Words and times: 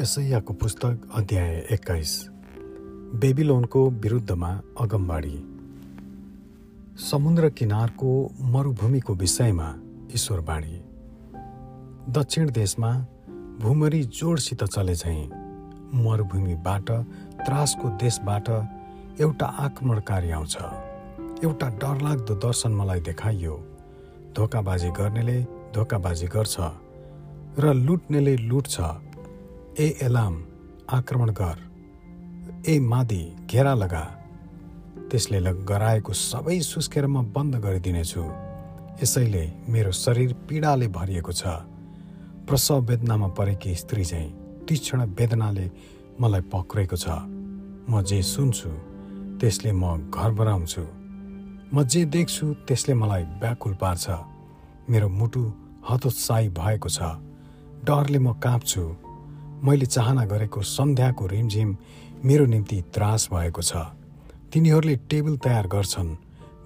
यसैयाको 0.00 0.52
पुस्तक 0.54 1.00
अध्याय 1.14 1.66
एक्काइस। 1.70 2.12
बेबिलोनको 3.20 3.80
विरुद्धमा 3.90 4.48
अगमबाडी। 4.80 5.38
समुद्र 7.04 7.48
किनारको 7.48 8.12
मरुभूमिको 8.40 9.14
विषयमा 9.14 9.66
ईश्वरबाणी 10.14 10.78
दक्षिण 12.12 12.50
देशमा 12.50 12.92
भूमरी 13.60 14.02
जोडसित 14.02 14.64
चले 14.64 14.94
झैँ 14.94 15.28
मरुभूमिबाट 16.04 16.90
त्रासको 17.44 17.88
देशबाट 18.00 18.48
एउटा 19.20 19.46
आक्रमणकारी 19.66 20.30
आउँछ। 20.30 20.56
एउटा 21.44 21.68
डरलाग्दो 21.82 22.34
दर्शन 22.34 22.72
मलाई 22.72 23.00
देखाइयो। 23.00 23.56
धोकाबाजी 24.36 24.90
गर्नेले 24.90 25.38
धोकाबाजी 25.74 26.26
गर्छ 26.26 26.56
र 27.58 27.74
लुट्नेले 27.74 28.36
लुट्छ। 28.36 28.80
ए 29.80 29.84
एलाम 30.02 30.34
आक्रमण 30.92 31.30
गर 31.30 31.58
ए 32.68 32.78
मादी 32.78 33.20
घेरा 33.46 33.72
लगा। 33.74 34.02
त्यसले 35.10 35.40
गराएको 35.70 36.12
सबै 36.12 36.58
सुस्केर 36.60 37.06
म 37.06 37.22
बन्द 37.32 37.56
गरिदिनेछु। 37.64 38.24
यसैले 39.02 39.44
मेरो 39.72 39.92
शरीर 39.92 40.32
पीडाले 40.48 40.88
भरिएको 40.88 41.32
छ। 41.32 41.42
प्रसव 42.44 42.84
वेदनामा 42.84 43.28
परेकी 43.38 43.74
स्त्री 43.74 44.04
चाहिँ 44.04 44.28
तीक्ष्ण 44.68 45.00
वेदनाले 45.16 45.66
मलाई 46.20 46.40
पक्रेको 46.52 46.96
छ। 46.96 47.08
म 47.88 48.04
जे 48.04 48.22
सुन्छु 48.22 48.70
त्यसले 49.40 49.72
म 49.72 50.12
घर 50.12 50.30
बराउँछु 50.36 50.84
म 51.72 51.76
जे 51.88 52.04
देख्छु 52.04 52.54
त्यसले 52.68 52.94
मलाई 52.94 53.24
व्याकुल 53.40 53.74
पार्छ। 53.80 54.04
मेरो 54.90 55.08
मुटु 55.08 55.42
हतोत्साही 55.88 56.48
भएको 56.58 56.88
छ। 56.88 57.16
डरले 57.88 58.18
म 58.18 58.36
काँप्छु। 58.44 58.84
मैले 59.64 59.86
चाहना 59.86 60.24
गरेको 60.24 60.60
सन्ध्याको 60.60 61.26
रिमझिम 61.26 61.76
मेरो 62.24 62.44
निम्ति 62.46 62.80
त्रास 62.94 63.28
भएको 63.32 63.62
छ। 63.62 63.72
तिनीहरूले 64.52 64.96
टेबल 65.10 65.36
तयार 65.36 65.66
गर्छन् 65.66 66.16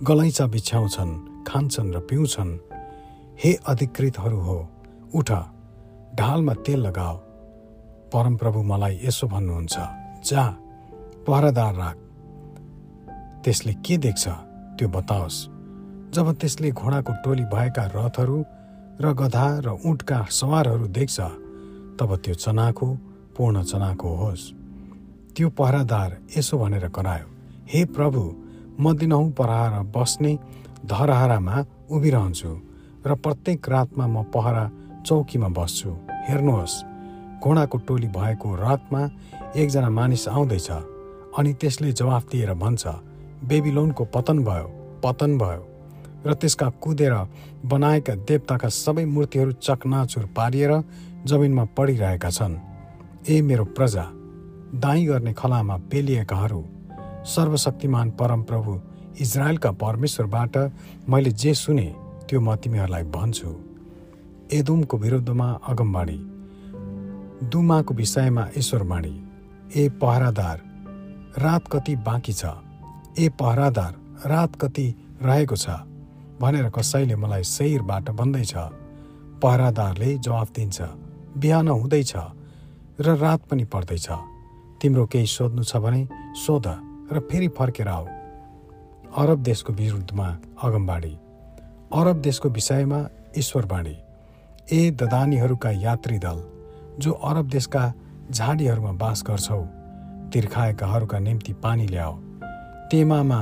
गलैँचा 0.02 0.46
बिछ्याउँछन् 0.46 1.12
खान्छन् 1.44 1.92
र 1.94 1.98
पिउँछन्। 2.00 2.50
हे 3.42 3.52
अधिकृतहरू 3.66 4.38
हो 4.40 4.58
उठ 5.14 5.30
ढालमा 6.14 6.54
तेल 6.62 6.80
लगाऊ 6.86 7.16
परमप्रभु 8.14 8.62
मलाई 8.62 9.00
यसो 9.04 9.26
भन्नुहुन्छ 9.26 9.76
जा 10.22 10.44
पहरादार 11.26 11.74
राख। 11.74 11.96
त्यसले 13.44 13.72
के 13.82 13.96
देख्छ 13.98 14.24
त्यो 14.78 14.88
बताओस्। 14.88 15.36
जब 16.14 16.26
त्यसले 16.40 16.70
घोडाको 16.70 17.12
टोली 17.24 17.44
भएका 17.50 17.84
रथहरू 17.94 18.38
र 19.02 19.12
गधा 19.12 19.46
र 19.66 19.68
उठका 19.82 20.18
सवारहरू 20.30 20.86
देख्छ 20.88 21.18
तब 21.98 22.16
त्यो 22.24 22.34
चनाखो 22.34 22.86
पूर्ण 23.36 23.62
चनाखो 23.62 24.08
होस्। 24.16 24.52
त्यो 25.34 25.48
पहरादार 25.58 26.10
यसो 26.36 26.58
भनेर 26.58 26.88
करायो 26.88 27.26
हे 27.72 27.84
प्रभु 27.96 28.22
म 28.80 28.92
दिनहुँ 28.98 29.30
पहरा 29.38 29.82
बस्ने 29.94 30.32
धरहरामा 30.86 31.64
उभिरहन्छु 31.90 32.50
र 33.06 33.14
प्रत्येक 33.24 33.68
रातमा 33.68 34.06
म 34.06 34.22
पहरा 34.34 34.64
चौकीमा 35.06 35.48
बस्छु। 35.58 35.90
हेर्नुहोस् 36.28 36.82
घोडाको 37.44 37.78
टोली 37.86 38.08
भएको 38.08 38.48
रथमा 38.56 39.02
एकजना 39.56 39.90
मानिस 39.90 40.28
आउँदैछ 40.28 40.70
अनि 41.38 41.52
त्यसले 41.60 41.92
जवाफ 41.92 42.22
दिएर 42.30 42.52
भन्छ 42.54 42.82
बेबिलोनको 43.48 44.04
पतन 44.14 44.38
भयो 44.44 44.68
पतन 45.04 45.38
भयो। 45.38 45.62
र 46.26 46.32
त्यसका 46.40 46.68
कुदेर 46.82 47.14
बनाएका 47.68 48.14
देवताका 48.28 48.68
सबै 48.72 49.04
मूर्तिहरू 49.04 49.52
चकनाचुर 49.60 50.24
पारिएर 50.36 50.72
जमिनमा 51.27 51.64
पडिरहेका 51.77 52.30
छन्। 52.30 52.55
ए 53.29 53.40
मेरो 53.42 53.64
प्रजा 53.77 54.05
दाई 54.77 55.05
गर्ने 55.07 55.33
खलामा 55.33 55.77
पेलिएकाहरू 55.90 56.62
सर्वशक्तिमान 57.27 58.11
परमप्रभु 58.20 58.73
इजरायलका 59.24 59.70
परमेश्वरबाट 59.83 60.57
मैले 61.08 61.30
जे 61.33 61.55
सुने 61.55 61.89
त्यो 62.29 62.40
म 62.40 62.55
तिमीहरूलाई 62.57 63.05
भन्छु। 63.14 63.51
एदुमको 64.52 64.96
विरुद्धमा 64.98 65.48
अगमबाडी 65.68 66.18
दुमाको 67.52 67.95
विषयमा 67.95 68.45
ईश्वरबाणी 68.58 69.14
ए 69.77 69.89
पहरादार 70.02 70.58
रात 71.39 71.68
कति 71.73 71.95
बाँकी 72.07 72.33
छ 72.33 72.52
ए 73.18 73.29
पहरादार 73.40 73.92
रात 74.27 74.57
कति 74.61 74.86
रहेको 75.23 75.57
छ 75.57 75.67
भनेर 76.40 76.68
कसैले 76.77 77.17
मलाई 77.17 77.42
सहिरबाट 77.48 78.11
भन्दैछ 78.20 78.55
पहरादारले 79.42 80.11
जवाफ 80.18 80.51
दिन्छ। 80.57 80.79
बिहान 81.36 81.68
हुँदैछ 81.68 82.12
र 83.00 83.17
रात 83.17 83.40
पनि 83.50 83.64
पर्दैछ। 83.64 84.06
तिम्रो 84.83 85.06
केही 85.06 85.27
सोध्नु 85.27 85.62
छ 85.64 85.77
भने 85.77 86.06
सोध 86.36 86.67
र 87.12 87.20
फेरि 87.30 87.48
फर्केर 87.48 87.89
आऊ। 87.89 88.06
अरब 89.17 89.42
देशको 89.42 89.72
विरुद्धमा 89.72 90.28
अगमबाडी 90.62 91.14
अरब 91.92 92.20
देशको 92.22 92.48
विषयमा 92.48 93.00
ईश्वरबाणी। 93.39 93.96
ए 94.72 94.90
ददानीहरूका 94.90 95.70
यात्री 95.70 96.18
दल 96.18 96.42
जो 96.98 97.12
अरब 97.12 97.48
देशका 97.48 97.83
झाडीहरूमा 98.30 98.92
बास 98.92 99.22
गर्छौ 99.27 99.61
तिर्खाएकाहरूका 100.33 101.18
निम्ति 101.18 101.52
पानी 101.52 101.86
ल्याऊ 101.86 102.14
तेमामा 102.90 103.40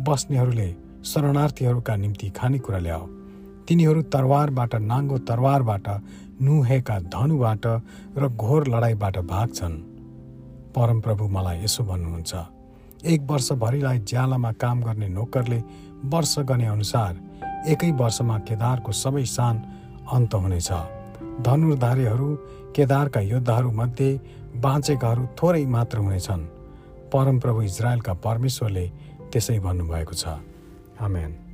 बस्नेहरूले 0.00 0.70
शरणार्थीहरूका 1.04 1.96
निम्ति 1.96 2.28
खानेकुरा 2.30 2.78
ल्याऊ 2.78 3.06
तिनीहरू 3.68 4.02
तरवारबाट 4.02 4.74
नाङ्गो 4.74 5.18
तरवारबाट 5.28 5.86
नुहेका 6.42 6.98
धनुबाट 7.14 7.64
र 8.18 8.28
घोर 8.28 8.68
लडाइँबाट 8.68 9.16
भाग्छन्। 9.32 9.76
परमप्रभु 10.74 11.24
मलाई 11.28 11.58
यसो 11.64 11.84
भन्नुहुन्छ 11.84 12.32
एक 13.04 13.20
वर्षभरिलाई 13.30 13.98
ज्यालामा 13.98 14.52
काम 14.52 14.82
गर्ने 14.82 15.08
नोकरले 15.08 15.58
वर्ष 16.04 16.38
गर्ने 16.48 16.66
अनुसार 16.66 17.12
एकै 17.68 17.90
वर्षमा 17.92 18.38
केदारको 18.48 18.92
सबै 18.92 19.24
सान 19.24 19.56
अन्त 20.12 20.34
हुनेछ। 20.34 20.70
धनुर्धारीहरू 21.46 22.28
केदारका 22.76 23.20
योद्धाहरूमध्ये 23.20 24.10
बाँचेकाहरू 24.64 25.22
थोरै 25.38 25.64
मात्र 25.66 25.98
हुनेछन्। 25.98 26.42
परमप्रभु 27.12 27.62
इजरायलका 27.62 28.12
परमेश्वरले 28.26 28.86
त्यसै 29.32 29.58
भन्नुभएको 29.58 30.14
छ। 30.14 30.24
आमेन। 31.00 31.51